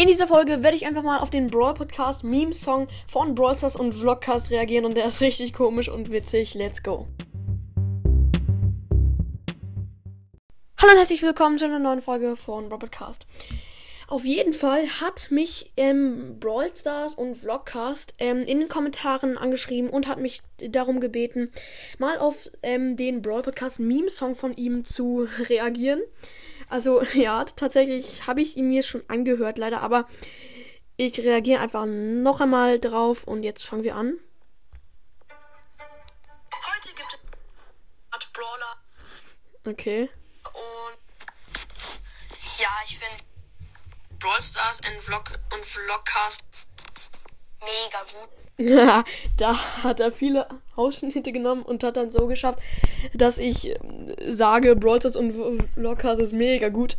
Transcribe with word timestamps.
In 0.00 0.08
dieser 0.08 0.26
Folge 0.26 0.62
werde 0.62 0.78
ich 0.78 0.86
einfach 0.86 1.02
mal 1.02 1.18
auf 1.18 1.28
den 1.28 1.50
Brawl 1.50 1.74
Podcast 1.74 2.24
Meme 2.24 2.54
Song 2.54 2.88
von 3.06 3.34
Brawl 3.34 3.58
Stars 3.58 3.76
und 3.76 3.92
Vlogcast 3.92 4.50
reagieren 4.50 4.86
und 4.86 4.96
der 4.96 5.04
ist 5.04 5.20
richtig 5.20 5.52
komisch 5.52 5.90
und 5.90 6.10
witzig. 6.10 6.54
Let's 6.54 6.82
go. 6.82 7.06
Hallo 10.78 10.92
und 10.92 10.96
herzlich 10.96 11.20
willkommen 11.20 11.58
zu 11.58 11.66
einer 11.66 11.78
neuen 11.78 12.00
Folge 12.00 12.34
von 12.36 12.70
Brawl 12.70 12.78
Podcast. 12.78 13.26
Auf 14.08 14.24
jeden 14.24 14.54
Fall 14.54 14.86
hat 14.86 15.30
mich 15.30 15.70
ähm, 15.76 16.38
Brawl 16.40 16.74
Stars 16.74 17.14
und 17.14 17.36
Vlogcast 17.36 18.14
ähm, 18.20 18.40
in 18.44 18.60
den 18.60 18.68
Kommentaren 18.70 19.36
angeschrieben 19.36 19.90
und 19.90 20.08
hat 20.08 20.18
mich 20.18 20.40
darum 20.56 21.00
gebeten, 21.00 21.50
mal 21.98 22.18
auf 22.18 22.50
ähm, 22.62 22.96
den 22.96 23.20
Brawl 23.20 23.42
Podcast 23.42 23.78
Meme 23.78 24.08
Song 24.08 24.34
von 24.34 24.56
ihm 24.56 24.86
zu 24.86 25.28
reagieren. 25.50 26.00
Also 26.70 27.02
ja, 27.14 27.44
tatsächlich 27.44 28.26
habe 28.26 28.40
ich 28.40 28.56
ihn 28.56 28.68
mir 28.68 28.82
schon 28.82 29.02
angehört, 29.08 29.58
leider, 29.58 29.82
aber 29.82 30.06
ich 30.96 31.18
reagiere 31.18 31.60
einfach 31.60 31.84
noch 31.86 32.40
einmal 32.40 32.78
drauf 32.78 33.24
und 33.24 33.42
jetzt 33.42 33.64
fangen 33.64 33.84
wir 33.84 33.96
an. 33.96 34.18
Heute 36.52 36.94
gibt 36.94 37.18
es 38.12 38.26
Brawler 38.32 38.76
Okay. 39.66 40.08
und 40.52 40.98
ja, 42.58 42.68
ich 42.84 42.98
finde 42.98 43.22
Brawl 44.18 44.40
Stars 44.40 44.78
und, 44.78 45.02
Vlog 45.02 45.38
und 45.52 45.64
Vlogcast 45.64 46.44
mega 47.60 48.02
gut. 48.12 48.30
Ja, 48.60 49.04
da 49.38 49.82
hat 49.82 50.00
er 50.00 50.12
viele 50.12 50.46
Ausschnitte 50.76 51.32
genommen 51.32 51.62
und 51.62 51.82
hat 51.82 51.96
dann 51.96 52.10
so 52.10 52.26
geschafft, 52.26 52.58
dass 53.14 53.38
ich 53.38 53.70
ähm, 53.70 54.14
sage, 54.28 54.76
Brawl 54.76 55.00
Stars 55.00 55.16
und 55.16 55.34
Vlogcast 55.74 56.20
ist 56.20 56.34
mega 56.34 56.68
gut. 56.68 56.96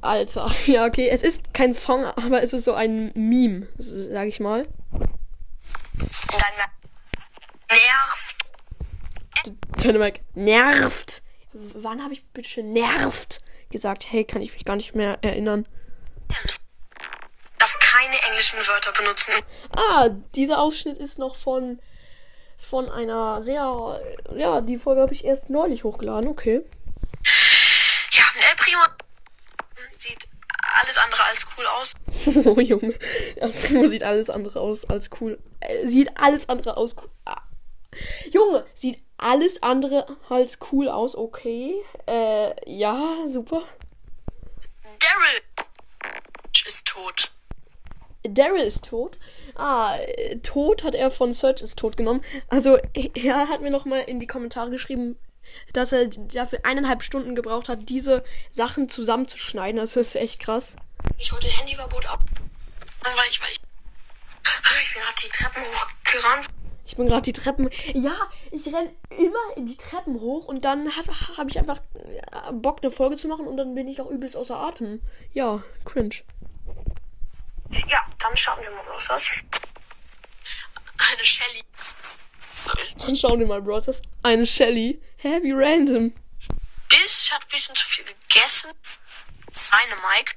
Alter, 0.00 0.50
ja, 0.66 0.86
okay. 0.86 1.08
Es 1.08 1.22
ist 1.22 1.54
kein 1.54 1.72
Song, 1.72 2.04
aber 2.04 2.42
es 2.42 2.52
ist 2.52 2.64
so 2.64 2.72
ein 2.72 3.12
Meme, 3.14 3.68
sag 3.78 4.26
ich 4.26 4.40
mal. 4.40 4.66
Und 4.92 5.08
dann 6.32 6.68
nervt. 7.70 8.36
Dynamite 9.82 10.20
nervt. 10.34 11.22
Wann 11.52 12.02
habe 12.02 12.12
ich 12.12 12.26
bitte 12.26 12.48
schön 12.48 12.72
nervt 12.72 13.40
gesagt? 13.70 14.10
Hey, 14.10 14.24
kann 14.24 14.42
ich 14.42 14.52
mich 14.52 14.64
gar 14.64 14.76
nicht 14.76 14.96
mehr 14.96 15.18
erinnern. 15.22 15.66
Darf 16.28 16.60
keine 17.98 18.22
englischen 18.22 18.58
Wörter 18.58 18.92
benutzen. 18.92 19.32
Ah, 19.76 20.08
dieser 20.34 20.58
Ausschnitt 20.58 20.98
ist 20.98 21.18
noch 21.18 21.36
von 21.36 21.80
von 22.60 22.90
einer 22.90 23.40
sehr 23.40 24.00
ja, 24.34 24.60
die 24.60 24.76
Folge 24.76 25.00
habe 25.00 25.14
ich 25.14 25.24
erst 25.24 25.48
neulich 25.48 25.84
hochgeladen. 25.84 26.28
Okay. 26.28 26.62
Ja, 28.10 28.24
El 28.50 28.56
Primo 28.56 28.80
sieht 29.96 30.28
alles 30.80 30.96
andere 30.96 31.22
als 31.24 31.46
cool 31.56 31.66
aus. 31.66 31.94
oh 32.46 32.60
Junge, 32.60 32.94
Primo 33.66 33.86
sieht 33.86 34.02
alles 34.02 34.30
andere 34.30 34.60
aus 34.60 34.88
als 34.90 35.10
cool. 35.20 35.38
Äh, 35.60 35.86
sieht 35.86 36.16
alles 36.16 36.48
andere 36.48 36.76
aus 36.76 36.96
cool. 36.96 37.10
Ah. 37.24 37.42
Junge, 38.32 38.66
sieht 38.74 39.00
alles 39.18 39.62
andere 39.62 40.06
als 40.28 40.58
cool 40.72 40.88
aus. 40.88 41.16
Okay. 41.16 41.74
Äh, 42.06 42.54
ja, 42.66 43.16
super. 43.26 43.62
Daryl 44.98 45.42
ist 46.66 46.86
tot. 46.86 47.32
Daryl 48.34 48.62
ist 48.62 48.86
tot. 48.86 49.18
Ah, 49.54 49.96
äh, 49.96 50.36
tot 50.38 50.84
hat 50.84 50.94
er 50.94 51.10
von 51.10 51.32
Search 51.32 51.62
ist 51.62 51.78
tot 51.78 51.96
genommen. 51.96 52.22
Also, 52.48 52.78
er 53.14 53.48
hat 53.48 53.60
mir 53.60 53.70
nochmal 53.70 54.02
in 54.06 54.20
die 54.20 54.26
Kommentare 54.26 54.70
geschrieben, 54.70 55.16
dass 55.72 55.92
er 55.92 56.06
dafür 56.06 56.60
eineinhalb 56.64 57.02
Stunden 57.02 57.34
gebraucht 57.34 57.68
hat, 57.68 57.88
diese 57.88 58.24
Sachen 58.50 58.88
zusammenzuschneiden. 58.88 59.80
Das 59.80 59.96
ist 59.96 60.16
echt 60.16 60.40
krass. 60.40 60.76
Ich 61.16 61.32
hole 61.32 61.42
Handyverbot 61.42 62.06
ab. 62.06 62.24
Aber 63.00 63.22
ich, 63.30 63.40
weil 63.40 63.50
ich, 63.50 63.60
ich 64.82 64.94
bin 64.94 65.02
gerade 65.02 65.14
die 65.22 65.28
Treppen 65.28 65.62
hochgerannt. 65.62 66.48
Ich 66.86 66.96
bin 66.96 67.06
gerade 67.06 67.22
die 67.22 67.34
Treppen. 67.34 67.68
Ja, 67.92 68.16
ich 68.50 68.66
renn 68.74 68.88
immer 69.10 69.56
in 69.56 69.66
die 69.66 69.76
Treppen 69.76 70.20
hoch 70.20 70.46
und 70.46 70.64
dann 70.64 70.88
habe 70.96 71.50
ich 71.50 71.58
einfach 71.58 71.80
ja, 72.14 72.50
Bock, 72.52 72.78
eine 72.82 72.90
Folge 72.90 73.16
zu 73.16 73.28
machen 73.28 73.46
und 73.46 73.58
dann 73.58 73.74
bin 73.74 73.88
ich 73.88 74.00
auch 74.00 74.10
übelst 74.10 74.36
außer 74.36 74.56
Atem. 74.56 75.02
Ja, 75.34 75.62
cringe. 75.84 76.16
Ja, 77.88 78.04
dann 78.18 78.36
schauen 78.36 78.60
wir 78.62 78.70
mal. 78.70 78.84
Was? 79.08 79.10
Eine 81.12 81.24
Shelly. 81.24 81.64
Dann 82.98 83.16
schauen 83.16 83.38
wir 83.40 83.46
mal, 83.46 83.78
ist 83.86 84.02
eine 84.22 84.46
Shelly. 84.46 85.00
Hä, 85.18 85.40
wie 85.42 85.52
random. 85.52 86.12
Biss 86.88 87.30
hat 87.32 87.42
ein 87.42 87.48
bisschen 87.50 87.74
zu 87.74 87.84
viel 87.84 88.04
gegessen. 88.04 88.70
Eine 89.70 89.94
Mike. 89.96 90.34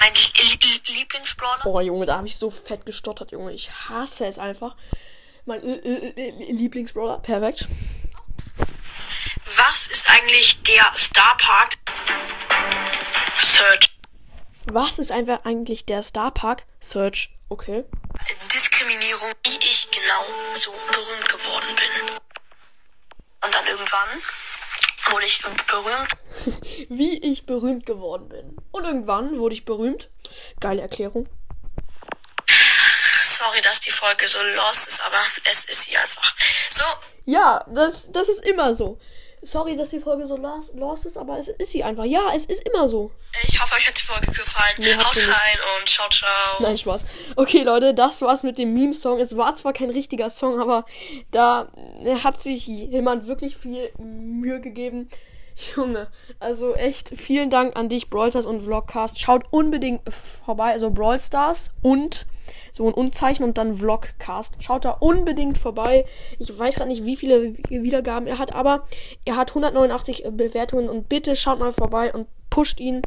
Mein 0.00 0.12
Lie- 0.14 0.58
Lie- 0.60 0.94
Lieblingsbrawler. 0.98 1.62
Boah, 1.64 1.82
Junge, 1.82 2.06
da 2.06 2.16
habe 2.18 2.26
ich 2.26 2.36
so 2.36 2.50
fett 2.50 2.84
gestottert, 2.86 3.32
Junge. 3.32 3.52
Ich 3.52 3.70
hasse 3.70 4.26
es 4.26 4.38
einfach. 4.38 4.76
Mein 5.46 5.62
äh, 5.62 5.74
äh, 5.76 6.28
äh, 6.28 6.52
Lieblingsbrawler. 6.52 7.18
Perfekt. 7.18 7.66
Was 9.56 9.86
ist 9.88 10.08
eigentlich 10.10 10.62
der 10.62 10.90
Starpark? 10.94 11.74
Search. 13.40 13.83
Was 14.66 14.98
ist 14.98 15.12
einfach 15.12 15.44
eigentlich 15.44 15.84
der 15.84 16.02
Starpark? 16.02 16.64
Search. 16.80 17.30
Okay. 17.48 17.84
Diskriminierung, 18.52 19.30
wie 19.44 19.56
ich 19.58 19.88
genau 19.90 20.24
so 20.54 20.72
berühmt 20.90 21.28
geworden 21.28 21.76
bin. 21.76 22.16
Und 23.44 23.54
dann 23.54 23.66
irgendwann 23.66 24.08
wurde 25.10 25.26
ich 25.26 25.42
berühmt. 25.42 26.08
Wie 26.88 27.18
ich 27.18 27.44
berühmt 27.44 27.84
geworden 27.84 28.28
bin. 28.28 28.56
Und 28.72 28.84
irgendwann 28.84 29.38
wurde 29.38 29.54
ich 29.54 29.64
berühmt. 29.66 30.08
Geile 30.60 30.80
Erklärung. 30.80 31.28
Sorry, 33.22 33.60
dass 33.60 33.80
die 33.80 33.90
Folge 33.90 34.26
so 34.26 34.38
lost 34.42 34.88
ist, 34.88 35.00
aber 35.04 35.20
es 35.50 35.66
ist 35.66 35.82
sie 35.82 35.96
einfach. 35.96 36.34
So, 36.70 36.84
Ja, 37.26 37.64
das, 37.68 38.10
das 38.10 38.28
ist 38.28 38.44
immer 38.44 38.74
so. 38.74 38.98
Sorry, 39.44 39.76
dass 39.76 39.90
die 39.90 40.00
Folge 40.00 40.26
so 40.26 40.36
lost, 40.36 40.74
lost 40.74 41.06
ist, 41.06 41.16
aber 41.16 41.38
es 41.38 41.48
ist 41.48 41.72
sie 41.72 41.84
einfach. 41.84 42.04
Ja, 42.04 42.32
es 42.34 42.46
ist 42.46 42.66
immer 42.66 42.88
so. 42.88 43.10
ich 43.42 43.60
hoffe, 43.60 43.74
euch 43.76 43.86
hat 43.86 43.98
die 43.98 44.02
Folge 44.02 44.26
gefallen. 44.26 44.98
Hat 44.98 45.06
Haut 45.06 45.28
rein 45.28 45.58
und 45.78 45.88
ciao, 45.88 46.08
ciao. 46.08 46.60
Nein, 46.60 46.78
Spaß. 46.78 47.04
Okay, 47.36 47.62
Leute, 47.62 47.94
das 47.94 48.22
war's 48.22 48.42
mit 48.42 48.58
dem 48.58 48.72
Meme-Song. 48.74 49.20
Es 49.20 49.36
war 49.36 49.54
zwar 49.54 49.72
kein 49.72 49.90
richtiger 49.90 50.30
Song, 50.30 50.58
aber 50.58 50.86
da 51.30 51.68
äh, 52.02 52.16
hat 52.16 52.42
sich 52.42 52.66
jemand 52.66 53.26
wirklich 53.26 53.56
viel 53.56 53.90
Mühe 53.98 54.60
gegeben. 54.60 55.08
Junge, 55.56 56.08
also 56.40 56.74
echt 56.74 57.10
vielen 57.10 57.50
Dank 57.50 57.76
an 57.76 57.88
dich, 57.88 58.10
Brawl 58.10 58.30
Stars 58.30 58.46
und 58.46 58.62
Vlogcast. 58.62 59.20
Schaut 59.20 59.44
unbedingt 59.50 60.02
vorbei, 60.12 60.72
also 60.72 60.90
Brawl 60.90 61.20
Stars 61.20 61.70
und 61.82 62.26
so 62.72 62.86
ein 62.86 62.94
Unzeichen 62.94 63.44
und 63.44 63.56
dann 63.56 63.74
Vlogcast. 63.74 64.56
Schaut 64.58 64.84
da 64.84 64.90
unbedingt 64.90 65.58
vorbei. 65.58 66.04
Ich 66.38 66.58
weiß 66.58 66.74
gerade 66.74 66.90
nicht, 66.90 67.04
wie 67.04 67.16
viele 67.16 67.54
Wiedergaben 67.68 68.26
er 68.26 68.38
hat, 68.38 68.52
aber 68.52 68.86
er 69.24 69.36
hat 69.36 69.50
189 69.50 70.24
Bewertungen 70.32 70.88
und 70.88 71.08
bitte 71.08 71.36
schaut 71.36 71.60
mal 71.60 71.72
vorbei 71.72 72.12
und 72.12 72.26
pusht 72.54 72.78
ihn 72.78 73.02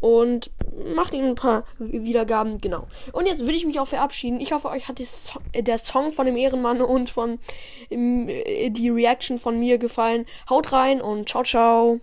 und 0.00 0.50
macht 0.92 1.14
ihm 1.14 1.24
ein 1.24 1.34
paar 1.36 1.62
Wiedergaben, 1.78 2.60
genau. 2.60 2.88
Und 3.12 3.26
jetzt 3.26 3.46
will 3.46 3.54
ich 3.54 3.64
mich 3.64 3.78
auch 3.78 3.86
verabschieden. 3.86 4.40
Ich 4.40 4.50
hoffe, 4.50 4.68
euch 4.70 4.88
hat 4.88 4.98
so 4.98 5.38
äh, 5.52 5.62
der 5.62 5.78
Song 5.78 6.10
von 6.10 6.26
dem 6.26 6.36
Ehrenmann 6.36 6.82
und 6.82 7.08
von 7.08 7.38
ähm, 7.90 8.28
äh, 8.28 8.70
die 8.70 8.90
Reaction 8.90 9.38
von 9.38 9.56
mir 9.60 9.78
gefallen. 9.78 10.26
Haut 10.50 10.72
rein 10.72 11.00
und 11.00 11.28
ciao, 11.28 11.44
ciao. 11.44 11.96